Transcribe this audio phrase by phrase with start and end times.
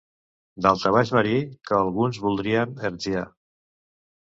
[0.65, 1.35] Daltabaix marí
[1.69, 3.25] que alguns voldrien hertzià.